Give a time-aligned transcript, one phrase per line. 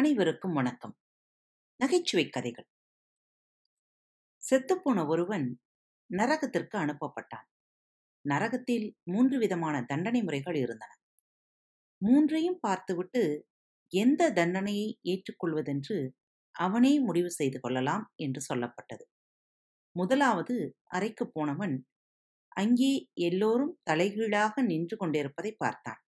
[0.00, 0.98] அனைவருக்கும் வணக்கம்.
[1.76, 2.66] நகைச்சுவை கதைகள்.
[4.50, 5.60] செத்துப்போன ஒருவன்
[6.16, 7.46] நரகத்திற்கு அனுப்பப்பட்டான்.
[8.28, 10.98] நரகத்தில் மூன்று விதமான தண்டனை முறைகள் இருந்தன.
[11.98, 13.46] மூன்றையும் பார்த்துவிட்டு
[13.88, 16.08] எந்த தண்டனையை ஏற்றுக்கொள்வதென்று
[16.50, 19.02] அவனே முடிவு செய்து கொள்ளலாம் என்று சொல்லப்பட்டது.
[19.92, 21.86] முதலாவது அறைக்கு போனவன்
[22.48, 26.00] அங்கே எல்லோரும் தலைகீழாக நின்று கொண்டிருப்பதை பார்த்தான்.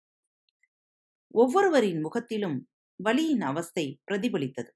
[1.27, 2.67] ஒவ்வொருவரின் முகத்திலும்
[2.99, 4.71] வலியின் அவஸ்தை பிரதிபலித்தது.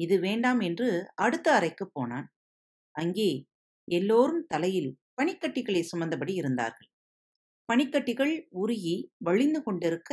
[0.00, 2.26] இது வேண்டாம் என்று அடுத்த அறைக்கு போனான்.
[2.94, 3.30] அங்கே
[3.88, 6.88] எல்லோரும் தலையில் பனிக்கட்டிகளை சுமந்தபடி இருந்தார்கள்.
[7.68, 10.12] பனிக்கட்டிகள் உருகி வழிந்து கொண்டிருக்க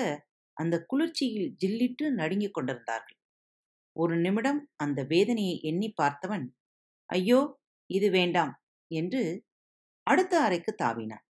[0.58, 3.18] அந்த குளிர்ச்சியில் ஜில்லிட்டு நடுங்கிக் கொண்டிருந்தார்கள்.
[3.96, 6.46] ஒரு நிமிடம் அந்த வேதனையை எண்ணி பார்த்தவன்
[7.10, 7.40] ஐயோ
[7.90, 8.54] இது வேண்டாம்
[8.92, 9.22] என்று
[10.08, 11.26] அடுத்த அறைக்கு தாவினான்.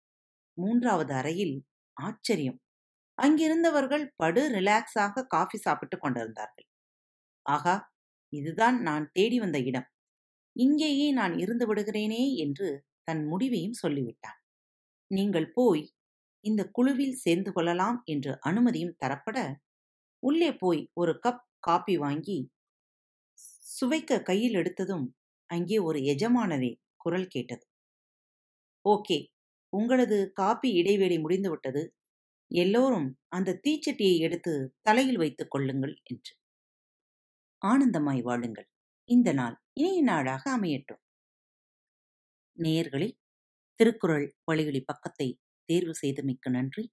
[0.59, 1.56] மூன்றாவது அறையில்
[1.97, 2.59] ஆச்சரியம்.
[3.19, 6.67] அங்கிருந்தவர்கள் படு ரிலாக்ஸாக காஃபி சாப்பிட்டுக் கொண்டிருந்தார்கள்.
[7.47, 7.75] ஆகா
[8.33, 9.89] இதுதான் நான் தேடி வந்த இடம்.
[10.56, 12.69] இங்கேயே நான் இருந்து விடுகிறேனே என்று
[13.05, 14.39] தன் முடிவையும் சொல்லிவிட்டான்.
[15.11, 15.84] நீங்கள் போய்
[16.45, 19.39] இந்த குழுவில் சேர்ந்து கொள்ளலாம் என்று அனுமதியும் தரப்பட
[20.23, 22.39] உள்ளே போய் ஒரு கப் காபி வாங்கி
[23.69, 25.06] சுவைக்க கையில் எடுத்ததும்
[25.51, 27.64] அங்கே ஒரு எஜமானரே குரல் கேட்டது.
[28.84, 29.19] ஓகே
[29.73, 31.83] உங்களது காபி இடைவேளை முடிந்துவிட்டது.
[32.55, 36.33] எல்லோரும் அந்த தீச்சட்டியை எடுத்து தலையில் வைத்துக் கொள்ளுங்கள் என்று.
[37.62, 38.69] ஆனந்தமாய் வாழுங்கள்.
[39.08, 41.00] இந்த நாள் இனிய நாளாக அமையட்டும்.
[42.56, 43.08] நேயர்களே
[43.80, 45.28] திருக்குறள் வழிகளி பக்கத்தை
[45.69, 46.84] தேர்வு செய்தமைக்கு நன்றி.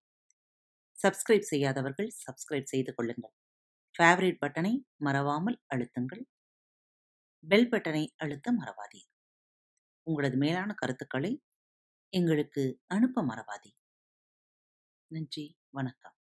[0.98, 3.34] சப்ஸ்கிரைப் செய்யாதவர்கள் சப்ஸ்கிரைப் செய்து கொள்ளுங்கள்.
[4.00, 6.24] ஃபேவரட் பட்டனை மறவாமல் அழுத்துங்கள்.
[7.44, 9.10] பெல் பட்டனை அழுத்த மறவாதீர்.
[10.08, 11.42] உங்களது மேலான கருத்துக்களை
[12.14, 13.79] எங்களுக்கு அனுப்ப மறவாதீர்.
[15.10, 16.16] நன்றி வணக்கம்.